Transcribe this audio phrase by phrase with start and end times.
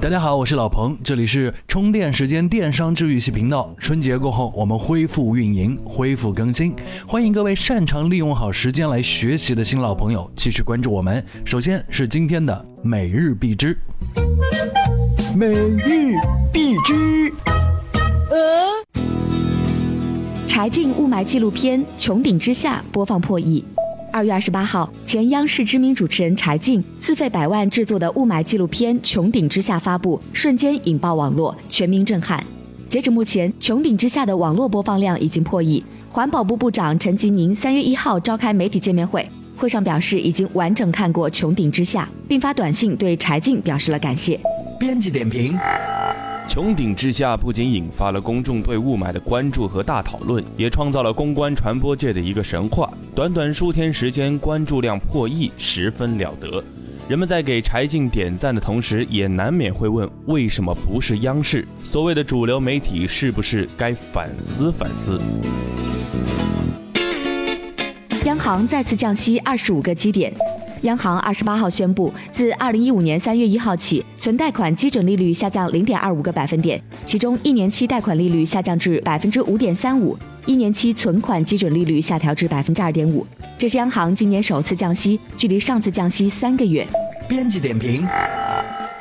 [0.00, 3.70] 大家好，我是老彭，这里是充电时间电商治愈系频道。
[3.76, 6.74] 春节过后，我们恢复运营，恢复更新，
[7.06, 11.22] 欢迎各位擅长利用好时间来学习的新老朋友继续关注我们。
[11.44, 13.76] 首先是今天的每日必知，
[15.36, 16.16] 每日
[16.50, 17.30] 必知。
[18.30, 18.70] 呃，
[20.48, 23.62] 柴静雾霾纪录片《穹顶之下》播放破亿。
[24.12, 32.44] 二月二十八号，前央视知名主持人柴静自费百万制作的雾霾纪录片《穹顶之下》发布，瞬间引爆网络，全民震撼。
[32.88, 35.82] 截止目前，《穹顶之下》的网络播放量已经破亿。
[36.10, 39.24] 环保部部长陈吉宁三月一号召开媒体见面会，
[39.56, 44.38] 会上表示已经完整看过《穹顶之下》，并发短信对柴静表示了感谢。
[44.78, 45.56] 编辑点评。
[46.48, 52.92] 穹顶之下不仅引发了公众对雾霾的关注和大讨论，也创造了公关传播界的一个神话。
[53.14, 56.62] 短短数天时间，关注量破亿，十分了得。
[57.08, 61.66] 人们在给柴静点赞的同时，也难免会问：为什么不是央视？
[61.84, 65.20] 所谓的主流媒体，是不是该反思反思？
[68.24, 70.32] 央行再次降息二十五个基点。
[70.82, 83.26] 央行二十八号宣布，自二零一五年三月一号起，存贷款基准利率下降零点二五个百分点，其中一年期贷款利率下降至百分之五点三五，一年期存款基准利率下调至百分之二点五。
[83.58, 86.86] 这是央行今年首次降息，距离上次降息三个月。
[87.28, 88.06] 编辑点评。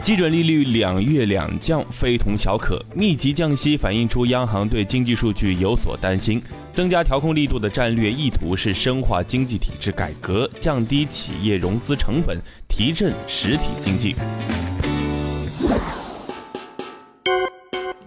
[0.01, 2.83] 基准利率两月两降，非同小可。
[2.95, 6.41] 密集降息反映出央行对经济数据有所担心。
[6.73, 12.39] 增加调控力度的战略意图是深化经济体制改革，降低企业融资成本，
[12.69, 14.15] 提振实体经济。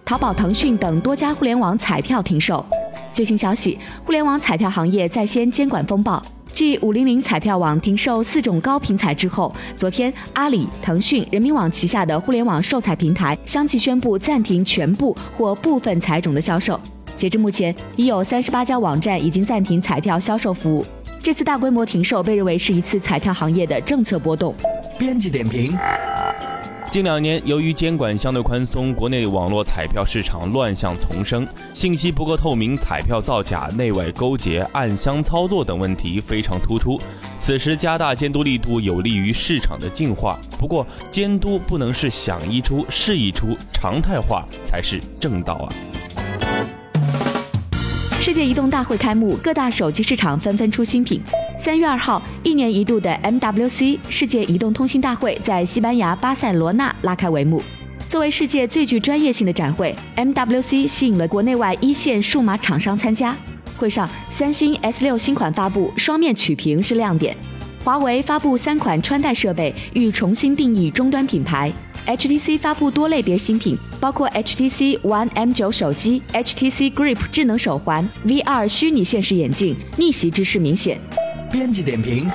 [0.03, 2.65] 淘宝、腾讯等多家互联网彩票停售。
[3.11, 6.21] 最新消息，互联网彩票行业在先监管风暴。
[6.53, 16.79] 继五零零彩票网停售四种高频彩之后，昨天阿里、腾讯、人民网旗下的互联网售彩平台相继宣布暂停全部或部分彩种的销售。
[17.17, 20.85] 截至目前，已有三十八家网站已经暂停彩票销售服务。
[21.23, 24.53] 这次大规模停售被认为是一次彩票行业的政策波动。
[24.99, 25.75] 编辑点评。
[26.93, 37.01] 近两年，由于监管相对宽松，国内网络彩票市场乱象丛生，信息不够透明，彩票造假、内外勾结、暗箱操作等问题非常突出。
[37.39, 40.39] 此时加大监督力度，有利于市场的净化。
[40.59, 45.73] 不过，监督不能是想一出是一出，常态化才是正道啊！
[48.23, 51.19] 世界移动大会开幕，各大手机市场纷纷出新品。
[51.59, 57.61] 三月二号，一年一度的 MWC 世界移动通信大会在西班牙巴塞罗那拉开帷幕。
[58.07, 63.35] 作为世界最具专业性的展会，MWC 吸引了国内外一线数码厂商参加。
[63.75, 67.35] 会上，三星 S 六新款发布，双面曲屏是亮点。
[67.83, 71.69] 华为发布三款穿戴设备，欲重新定义终端品牌。
[72.05, 80.99] HTC 发布多类别新品，包括 HTC One M9 手机、HTC Grip 智能手环、VR 虚拟现实眼镜，逆袭之势明显。
[81.49, 82.29] 编辑点评：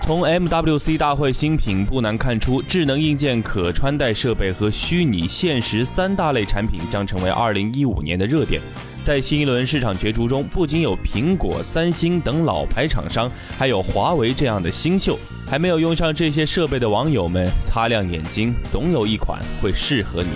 [0.00, 8.62] 从 MWC 大会新品不难看出，智能硬件、可穿戴设备和虚拟现实三大类产品将成为2015年的热点。
[9.04, 15.18] 在新一轮市场角逐中，不仅有苹果、三星等老牌厂商，还有华为这样的新秀。
[15.46, 20.30] 还没有用上这些设备的网友们，擦亮眼睛，总有一款会适合你。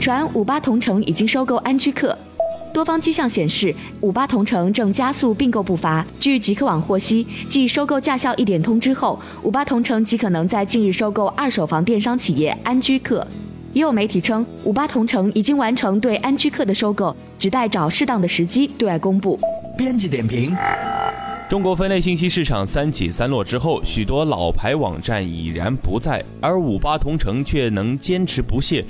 [0.00, 2.16] 传五八同城已经收购安居客，
[2.72, 6.02] 多方迹象显示，五八同城正加速并购步伐。
[6.18, 13.26] 据极客网获悉，继收购驾校一点通之后，五八同城极可能在近日收购二手房电商企业安居客。
[13.72, 19.38] 也有媒体称，五八同城已经完成对安居客的收购，只待找适当的时机对外公布。
[19.78, 20.54] 编辑点评：
[21.48, 28.84] 中国分类信息市场三起三落之后，许多老牌网站已然不在，而五八同城却能坚持不懈，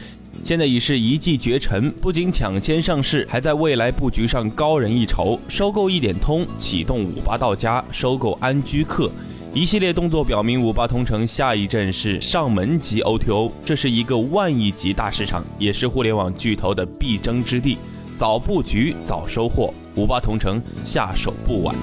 [0.45, 5.39] 现在已是一骑绝尘，不仅抢先上市，还在未来布局上高人一筹。
[5.49, 9.09] 收购一点通，启动五八到家，收购安居客。
[9.55, 17.77] 一系列动作表明，五八同城下一站是上门级 O2O，这是一个万亿级大市场，也是互联网巨头的必争之地。
[18.17, 21.77] 早布局，早收获，五八同城下手不晚。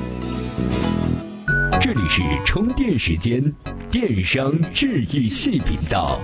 [1.80, 3.54] 这里是充电时间，
[3.92, 6.20] 电商治愈系频道。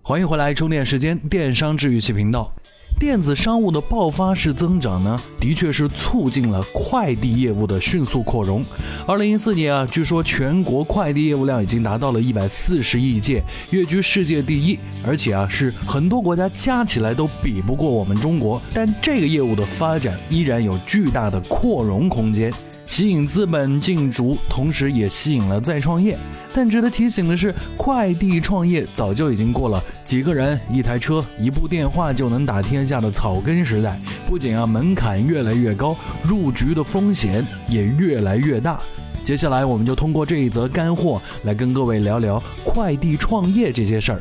[0.00, 2.54] 欢迎回来，充电时间，电商治愈系频道。
[3.00, 8.62] 电子商务的爆发式增长呢，的确是促进了快递业务的迅速扩容。
[9.06, 18.60] 二零一四年啊，据说全国快递业务量已经达到了一百四十亿件，跃居世界第一，而且啊，是很多国家加起来都比不过我们中国。
[18.74, 22.52] 但这个业务的发展依然有巨大的扩容空间。
[22.90, 26.18] 吸引资本进驻，同时也吸引了再创业。
[26.52, 33.98] 但值得提醒的是，快递创业早就已经过了几个人、一台车、一部电话就能打天下的草根时代。
[34.28, 38.76] 不仅啊门槛越来越高，入局的风险也越来越大。
[39.22, 44.18] 接下来，我们就通过这一则干货来跟各位聊聊快递创业这些事儿。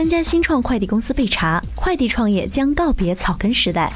[0.00, 3.92] 三家新创快递公司被查，快递创业将告别草根时代。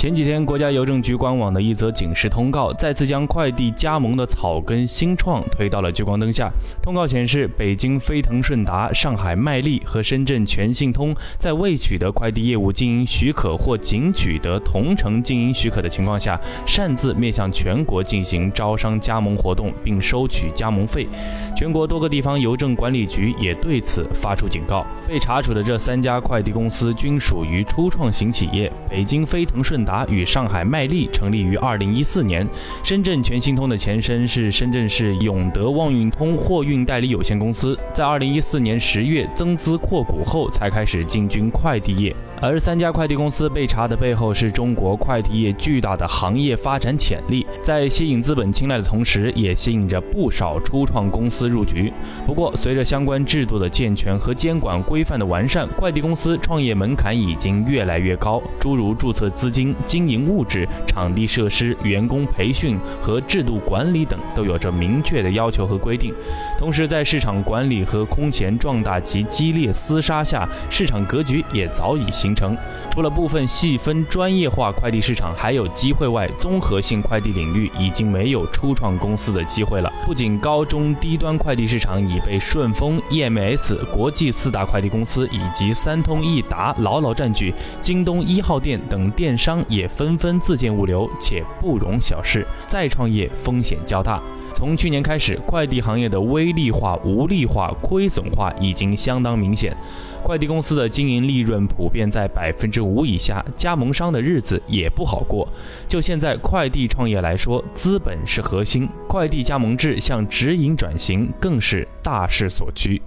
[0.00, 6.50] 前几天，国家邮政局官网的一则警示通告，再次将快递加盟的草根新创推到了聚光灯下。
[6.82, 21.06] 通告显示，北京飞腾顺达、上海麦力和深圳全信通在未取得快递业务经营许可或仅取得同城经营许可的情况下，擅自面向全国进行招商加盟活动，并收取加盟费。
[21.54, 24.86] 全国多个地方邮政管理局也对此发出警告。
[25.06, 29.89] 被查处的这三家快递公司均属于初创型企业，北京飞腾顺达。
[29.90, 32.46] 达与上海麦力成立于二零一四年，
[32.84, 42.14] 深圳全兴通的前身是深圳市永德旺运通货运代理有限公司，在二零一四年十月增资扩股后，才开始进军快递业。
[42.42, 51.92] 而三家快递公司被查的背后，是中国快递业巨大的行业发展潜力，在吸引资本青睐的同时，也吸引着不少初创公司入局。
[52.24, 66.14] 不过，随着相关制度的健全和监管规范的完善，快递公司创业门槛已经越来越高，诸如注册资金、经营物质、场地设施、员工培训和制度管理等，都有着明确的要求和规定。
[66.58, 72.30] 同时，在市场管理和空前壮大及激烈厮杀下，市场格局也早已形。
[72.34, 72.56] 成，
[72.90, 79.92] 除了部分细分专业化快递市场还有机会外，综合性快递领域已经没有初创公司的机会了。
[80.06, 87.52] 不仅高中低端快递市场已被顺丰、EMS、国际四大快递公司以及三通一达牢牢占据，
[87.82, 94.22] 京东一号店等电商也纷纷自建物流，且不容小视，再创业风险较大。
[94.52, 99.74] 从去年开始，快递行业的微利化、无利化、亏损化已经相当明显。
[100.22, 105.48] 快递公司的经营利润普遍在百分之五以下，加盟商的日子也不好过。
[105.88, 113.00] 就现在快递创业来说，资本是核心，快递加盟制向直营转型更是大势所趋。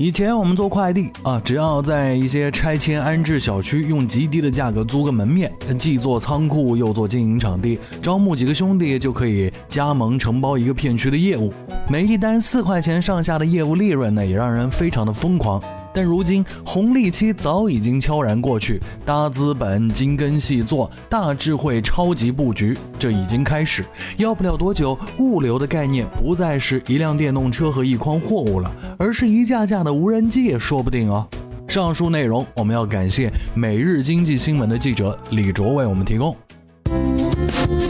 [0.00, 11.52] 以前我们做快递啊，只要在一些拆迁安置小区用极低的价格租个门面，既做仓库又做经营场地，招募几个兄弟就可以加盟承包一个片区的业务。
[11.86, 15.62] 每一单四块钱上下的业务利润呢，也让人非常的疯狂。
[15.92, 23.84] 但如今红利期早已经悄然过去，大资本精耕细作，大智慧超级布局，这已经开始。
[24.16, 31.26] 要不了多久，物流的概念不再是一辆电动车和一筐货物了，而是一架架的无人机也说不定哦。
[31.68, 36.36] 上述内容我们要感谢每日经济新闻的记者李卓为我们提供。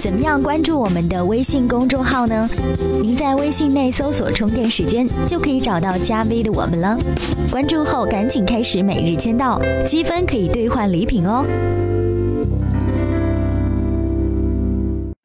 [0.01, 2.49] 怎么样关注我们的微信公众号呢？
[3.03, 6.99] 您在微信内搜索“充电时间”就可以找到加 V 的我们了。
[7.51, 11.45] 关注后赶紧开始每日签到，积分可以兑换礼品哦。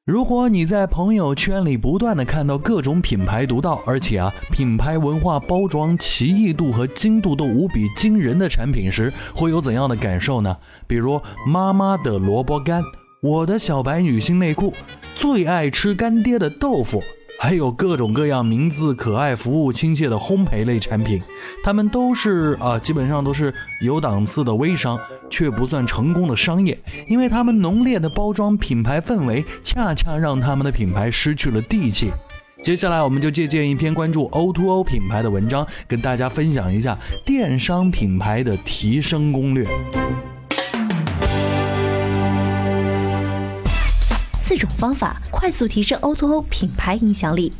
[0.05, 10.57] 如果你在朋友圈里不断的看到各种品牌独到，而且啊品牌文化包装奇异度和精度都无比惊人的产品时，会有怎样的感受呢？
[10.85, 12.83] 比如妈妈的萝卜干。
[13.25, 14.71] 我的小白女性内裤，
[15.15, 17.01] 最爱吃干爹的豆腐，
[17.39, 21.19] 还有各种各样名字可爱、服务亲切的烘焙类产品，
[21.63, 23.51] 他们都是啊，基本上都是
[23.81, 26.77] 有档次的微商，却不算成功的商业，
[27.07, 32.11] 因为他们浓烈的包装品牌氛围，恰恰让他们的品牌失去了地气。
[32.61, 39.65] 接下来，我们就借鉴一篇关注 O2O 品牌的文章，跟大家分享一下电商品牌的提升攻略。
[44.47, 47.51] 四种方法快速提升 O2O 品牌影响力。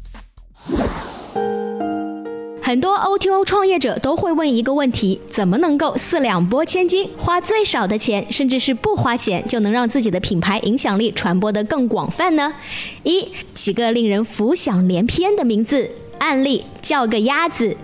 [2.61, 12.53] 很多 O2O 创业者都会问一个问题：怎么能够四两拨千斤，花最少的钱，甚至是不花钱，就能让自己的品牌影响力传播得更广泛呢？
[13.01, 15.89] 一，起个令人浮想联翩的名字。
[16.19, 17.75] 案例：叫个鸭子。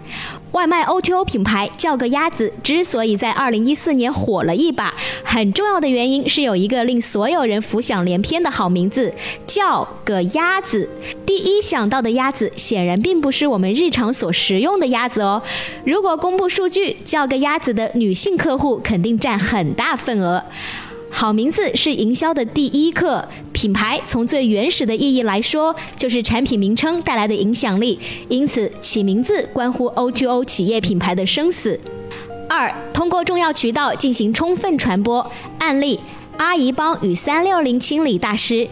[0.51, 4.93] 外卖 O2O 品牌叫个鸭子之所以在2014年火了一把，
[5.23, 9.13] 很重要的原因是有一个令所有人浮想联翩的好名字——
[9.47, 10.89] 叫个鸭子。
[11.25, 15.41] 第一想到的鸭子显然并不是我们日常所食用的鸭子哦。
[15.85, 20.43] 如果公布数据，叫个鸭子的女性客户肯定占很大份额。
[21.13, 27.99] 好名字是营销的第一课，品牌从最原始的意义来说，就是产品名称带来的影响力，
[28.29, 31.79] 因此起名字关乎 O2O 企业品牌的生死。
[32.49, 35.29] 二，通过重要渠道进行充分传播。
[35.59, 35.99] 案例：
[36.37, 38.67] 阿姨帮与三六零清理大师。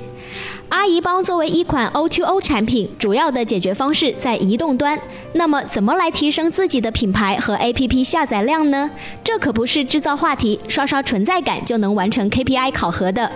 [0.70, 5.00] 阿姨帮作为一款 O2O 产品，主要的解决方式在移动端。
[5.34, 8.90] 那么，怎么来提升自己的品牌和 APP 下载量呢？
[9.24, 13.32] 这可不是制造话题、刷刷存在感就能完成 KPI 考核的。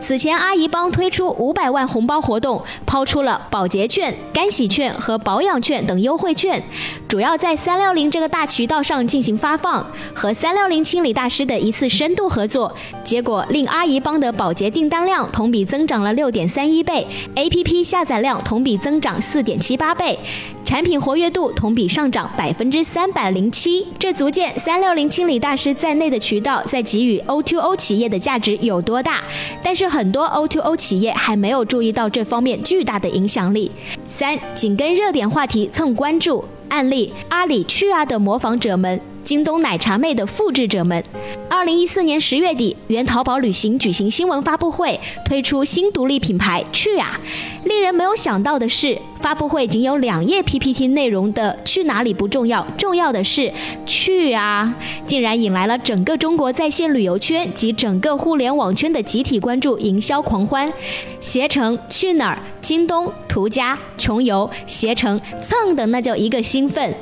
[0.00, 6.62] 此前，阿姨帮推出五百万红包活动，抛出了保洁券、干洗券和保养券等优惠券，
[7.06, 9.86] 主要在三六零这个大渠道上进行发放。
[10.14, 12.74] 和三六零清理大师的一次深度合作，
[13.04, 16.82] 结果令阿姨帮的保洁订单量同比增长了六点三一。
[16.88, 20.18] 倍，APP 下载量同比增长四点七八倍，
[20.64, 23.86] 产品活跃度度同比上涨百分之三百零七。
[23.96, 29.22] 这足见三六零清理大师在内的渠道在给予 O2O 企业的价值有多大。
[29.62, 33.70] 但是很多 O2O 企业还没有注意到这方面巨大的影响力。
[34.08, 36.44] 三，紧跟热点话题蹭关注。
[36.70, 39.00] 案例：阿里去啊的模仿者们。
[39.28, 41.04] 京东奶茶妹的复制者们，
[41.50, 47.20] 二零一四年十月底，原淘宝旅行举行新闻发布会，推出新独立品牌去啊！
[47.64, 53.52] 令人没有想到的是，发布会仅有两页 PPT 内容的去哪里不重要，重要的是
[53.84, 54.74] 去啊！
[55.06, 60.72] 竟然引来了整个中国在线旅游圈及整个互联网圈的集体关注，营销狂欢。
[61.20, 66.94] 携程去哪儿、京东、途家、穷游、携程蹭的那叫一个兴奋。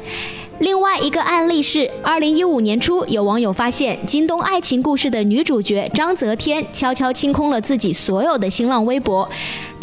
[0.59, 9.29] 另外一个案例是，二零一五年初，有网友发现京东爱情故事的女主角章泽天悄悄清空了自己所有的新浪微博。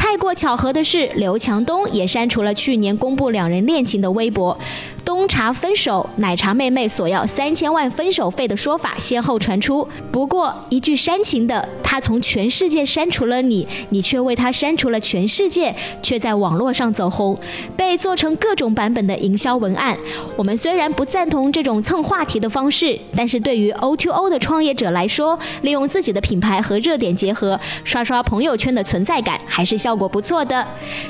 [0.03, 4.59] 太过巧合的是，刘强东也删除了去年公布两人恋情的微博。
[5.05, 9.87] 东茶分手，奶茶妹妹索要三千万分手费的说法先后传出。
[10.11, 17.37] 不过，一句煽情的“他从全世界删除了你，你却为他删除了全世界”，却在网络上走红，
[17.75, 19.97] 被做成各种版本的营销文案。
[20.37, 30.65] 我们虽然不赞同这种蹭话题的方式，但是对于 O2O 的创业者来说，利用自己的品牌和热点结合，刷刷朋友圈的存在感，还是效果不错的。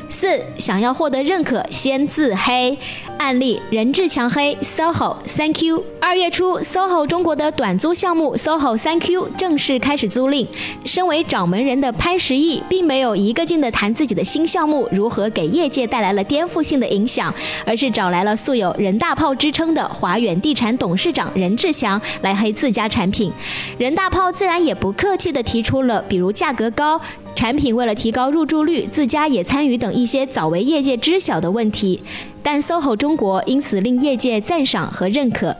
[0.10, 2.78] 四，想要获得认可，先自黑。
[3.18, 5.82] 案例：任志强黑 SOHO Thank you。
[6.02, 10.46] 二月初，SOHO 中国的短租项目 SOHO Thank you 正式开始租赁。
[10.84, 17.34] 身为掌门人的潘石屹，并没有一个劲的谈自己的新项目如何给业界带来了颠覆性的影响，
[17.66, 23.32] 而是找来了素有“任大炮”之称的华远地产董事长任志强来黑自家产品。
[23.78, 27.00] 任大炮自然也不客气的提出了，比如价格高。
[27.36, 32.02] 产品为了提高入住率，自家也参与等一些早为业界知晓的问题，
[32.42, 35.56] 但 SOHO 中国因此令业界赞赏和认可。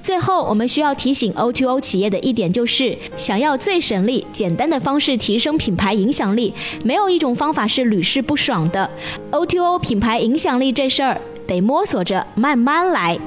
[0.00, 8.88] 最后，我们需要提醒 O2O 企业的一点就是，想要最省力、简单的方式提升品牌影响力，没有一种方法是屡试不爽的。
[9.30, 13.18] O2O 品牌影响力这事儿，得摸索着慢慢来。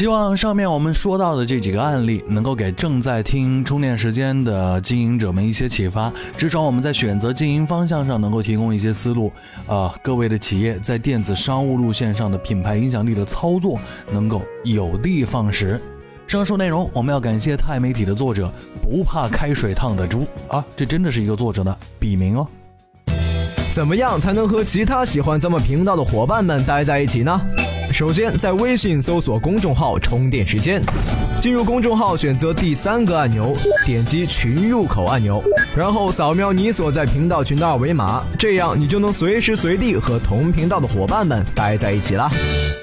[0.00, 6.10] 希望上面我们说到的这几个案例，能够给正在听充电时间的经营者们一些启发。
[6.38, 9.30] 至少我们在选择经营方向上能够提供一些思路。
[9.66, 13.78] 啊，各位的企业在电子商务路线上的品牌影响力的操作，
[14.10, 15.78] 能够有的放矢。
[16.26, 22.48] 上述内容我们要感谢钛媒体的作者不怕开水烫的猪啊，这真的是一个作者的笔名哦。
[23.70, 27.38] 怎么样才能和其他喜欢咱们频道的伙伴们待在一起呢？
[27.92, 30.80] 首先，在微信搜索公众号“充电时间”，
[31.42, 33.54] 进入公众号，选择第三个按钮，
[33.84, 35.42] 点击群入口按钮，
[35.76, 42.30] 然后扫描你所在频道群的二维码，这样你就能随时随地和同频道的伙伴们待在一起了。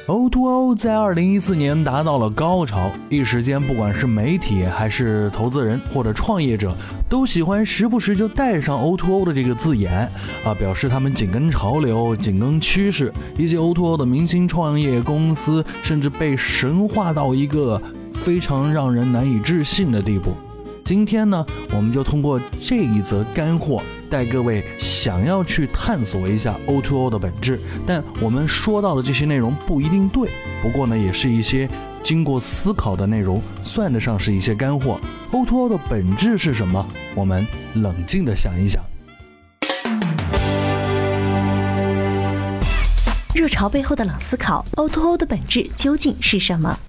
[0.07, 6.73] O2O 在二零一四年达到了高潮，一时间，不管是媒体还是投资人或者创业者，
[7.09, 10.09] 都喜欢时不时就带上 O2O 的这个字眼，
[10.45, 13.11] 啊，表示他们紧跟潮流、紧跟趋势。
[13.37, 17.81] 一些 O2O 的明星创业公司，甚至被神化到一个
[18.13, 20.31] 非常让人难以置信的地步。
[20.85, 21.45] 今天呢，
[21.75, 23.83] 我们就通过这一则干货。
[24.09, 30.29] 带各位想要去探索一下 O2O 的本质，但我们说到的这些内容不一定对，
[30.61, 31.69] 不过呢，也是一些
[32.01, 34.99] 经过思考的内容，算得上是一些干货。
[35.31, 36.85] O2O 的本质是什么？
[37.15, 37.45] 我们
[37.75, 38.81] 冷静的想一想。
[43.35, 46.79] 热潮背后的冷思考，O2O 的本质究竟是什么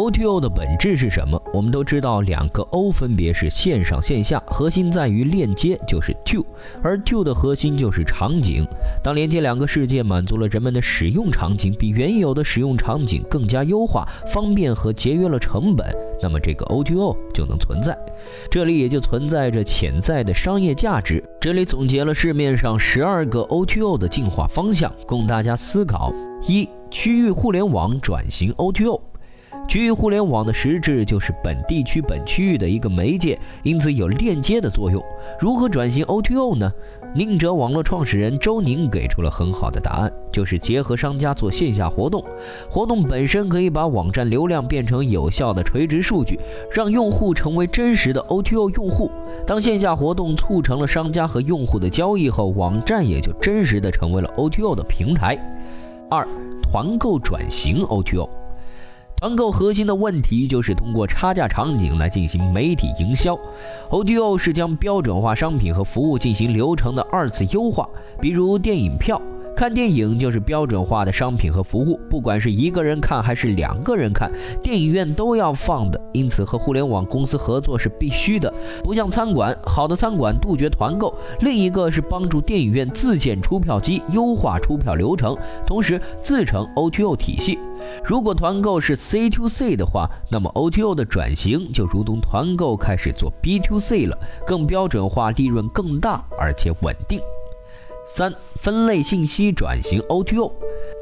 [0.00, 1.38] ？O2O 的本质是什么？
[1.52, 6.42] 我们都知道，两个 O 分别是线上线下，核心在于链接，就是 To，
[6.82, 8.66] 而 To 的核心就是场景。
[9.04, 15.86] 当连接两个世界满足了人们的使用场景，比原有的使用场景更加优化、方便和节约了成本，
[16.22, 17.94] 那么这个 O2O 就能存在。
[18.50, 21.22] 这里也就存在着潜在的商业价值。
[21.38, 26.10] 这里总结了市面上十二个 O2O 的进化方向，供大家思考：
[26.48, 29.09] 一、区域互联网转型 O2O。
[29.70, 35.00] 区域互联网的实质就是本地区、本区域的一个媒介，因此有链接的作用。
[35.38, 36.72] 如何转型 O2O 呢？
[37.14, 42.24] 宁哲网络创始人周宁给出了很好的答案，就是结合商家做线下活动，
[42.68, 46.36] 活动本身可以把网站流量变成有效的垂直数据，
[46.74, 49.08] 让用户成为真实的 O2O 用户。
[49.46, 55.38] 当线下活动促成了商家和用户的交易后，网站也就真实的成为了 O2O 的平台。
[56.10, 56.26] 二、
[56.60, 58.39] 团购转型 O2O。
[59.20, 63.38] 团购核心的问题就是通过差价场景来进行媒体营销
[63.90, 67.86] ODO 是将标准化商品和服务进行流程的二次优化，
[68.18, 69.20] 比如电影票。
[69.56, 76.00] 看电影就是标准化的商品和服务，不管是一个人看还是两个人看，电影院都要放的。
[76.12, 78.52] 因此和互联网公司合作是必须的。
[78.82, 81.14] 不像餐馆，好的餐馆杜绝团购。
[81.40, 87.58] 另一个是帮助电影院自建出票机，优化出票流程，同时自成 O2O 体系。
[88.02, 97.20] 如果团购是 C to C 的话，那么 O2O 的转型就如同团购开始做 B to C 了，更标准化，利润更大，而且稳定。
[98.12, 100.52] 三分类信息转型 O2O，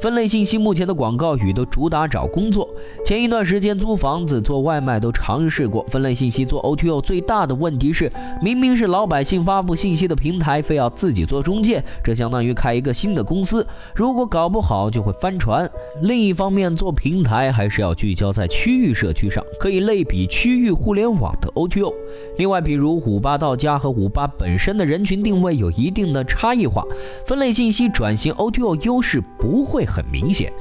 [0.00, 2.68] 分类信息目前的广告语都主打找工作。
[3.04, 15.68] 前一段时间租房子、做外卖都尝试过分类信息做 O2O，最大的问题是，明明是老百姓发布信息的平台，非要自己做中介，这相当于开一个新的公司，如果搞不好就会翻船。
[16.02, 21.92] 另一方面，做平台还是要聚焦在区域社区上，可以类比区域互联网的 O2O。
[22.36, 26.84] 另外，比如五八到家和五八本身的人群定位有一定的差异化。
[27.26, 30.52] 分类信息转型 O2O 优势不会很明显。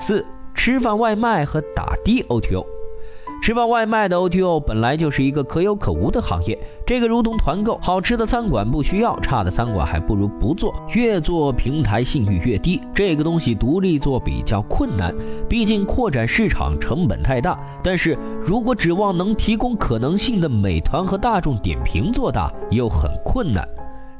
[0.00, 2.66] 四、吃饭外卖和打的 O T O。
[3.42, 12.80] 吃饭外卖的 O T O 本来就是一个可有可无的行业，这个如同团购，好吃的餐馆不需要，差的餐馆还不如不做，越做平台信誉越低。
[12.94, 15.14] 这个东西独立做比较困难，
[15.46, 17.58] 毕竟扩展市场成本太大。
[17.82, 23.66] 但是如果指望能提供可能性的美团和大众点评做大，又很困难。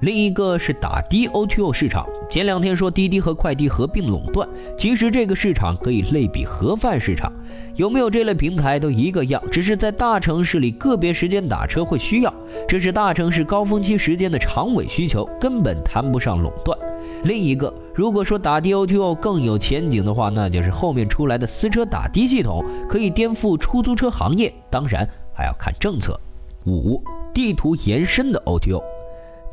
[0.01, 7.33] 另一个是打的 O T O 市场，前两天说滴滴和快递合并垄断，其实这个市场可以类比盒饭市场，
[7.77, 12.35] 有没有这类平台都一个样，只是在大城市里个别时间打车会需要，
[12.67, 16.77] 这是大城市高峰期时间的长尾需求，根本谈不上垄断。
[17.23, 26.19] 另一个，如果说打的 O2O 更有前景的话，那就是后面出来的私车打的系统可以颠覆出租车行业，当然还要看政策。
[26.67, 27.01] 五、
[27.33, 28.83] 地图延伸的 O2O。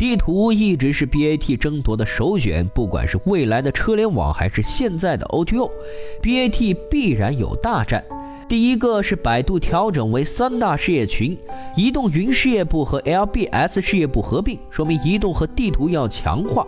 [0.01, 8.03] 地图一直是 BAT 争夺的首选，不管是未来的车联网还是现在的 O2O，BAT 必然有大战。
[8.49, 11.37] 第一个是百度调整为三大事业群，
[11.77, 16.65] 移动云事业部和 LBS 事业部合并，说明移动和地图要强化。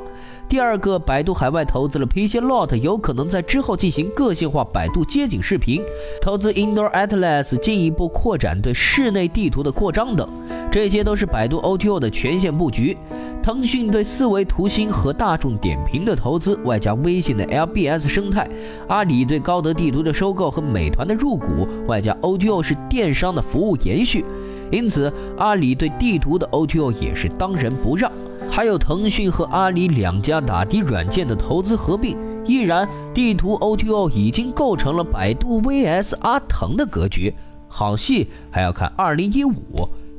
[0.47, 5.81] 第二个，百度海外投资了 PCLot，有可能在之后进行个性化百度街景视频，
[6.21, 10.29] 投资 Indoor Atlas，进一步扩展对室内地图的扩张等，
[10.73, 12.97] 这些都是百度 O T O 的全线布局。
[13.43, 18.49] 腾讯对四维图新和大众点评的投资，外加微信的 LBS 生态，
[18.87, 24.25] 阿里对高德地图的收购和美团的入股，外加 O T O 是电商的服务延续，
[24.71, 28.11] 因此阿里对地图的 O T O 也是当仁不让。
[28.49, 37.31] 还有腾讯和阿里两家打的软件的投资合并，依然地图 O T O 已经构成了百度 VS 阿腾的格局。
[37.67, 39.53] 好戏还要看2015，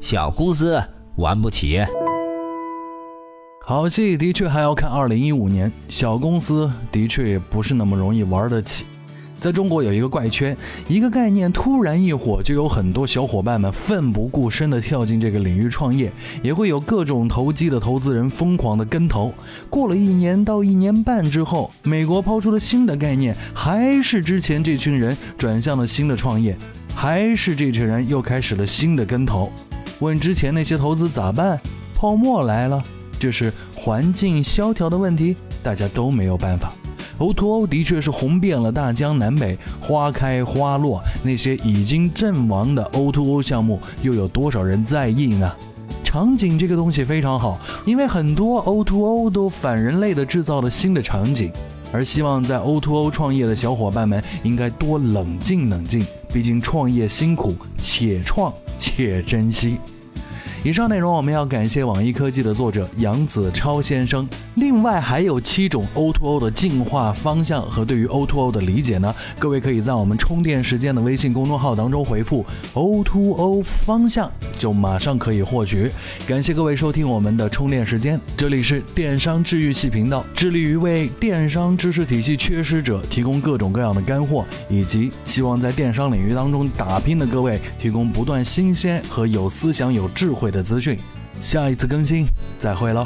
[0.05, 0.79] 小公司
[1.17, 1.81] 玩不起。
[3.65, 8.85] 好戏的确还要看2015年，小公司的确也不是那么容易玩得起。
[9.41, 10.55] 在中国有一个怪圈，
[10.89, 16.13] 一个概念突然一火，就有很多小伙伴们奋不顾身地跳进这个领域创业，
[16.43, 19.33] 也会有各种投机的投资人疯狂地跟投。
[19.71, 26.55] 过了一年到一年半之后，美国抛出了新的概念，还是之前这群人转向了新的创业，
[26.95, 29.51] 还是这群人又开始了新的跟投。
[30.01, 31.59] 问之前那些投资咋办？
[31.95, 32.83] 泡沫来了。
[33.19, 36.73] 这是环境萧条的问题，大家都没有办法。
[37.19, 41.01] O2O 的确是红遍了大江南北，花开花落。
[41.23, 45.51] 那些已经阵亡的 O2O 项目，又有多少人在意呢？
[46.03, 51.53] 场景这个东西非常好，因为很多 O2O 都反人类的制造了新的场景，
[51.95, 59.77] 而希望在 O2O 创业的小伙伴们应该多冷静冷静，毕竟创业辛苦，且创且珍惜。
[60.65, 64.27] 以上内容我们要感谢网易科技的作者杨子超先生。
[64.55, 69.15] 另外还有七种 O2O 的进化方向和对于 O2O 的理解呢？
[69.39, 75.93] 各位可以在我们充电时间的微信公众号当中回复 O2O 方向，就马上可以获取。
[76.27, 90.54] 感谢各位收听我们的充电时间，这里是电商治愈系频道，致力于为电商知识体系缺失者提供各种各样的干货，以及希望在电商领域当中打拼的各位提供不断新鲜和有思想、有智慧。
[90.55, 90.97] 的资讯，
[91.41, 92.27] 下一次更新
[92.59, 93.05] 再会喽。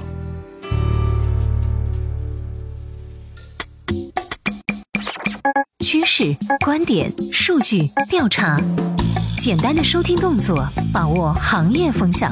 [5.82, 8.60] 趋势、观点、数据、调查，
[9.38, 12.30] 简单的收听动作，把握行业风向；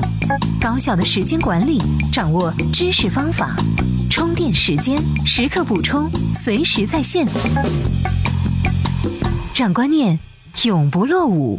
[0.61, 1.81] 高效的时间管理，
[2.12, 3.57] 掌握知识方法。
[4.11, 7.26] 充电时间，时刻补充，随时在线，
[9.55, 10.18] 让观念
[10.64, 11.59] 永不落伍。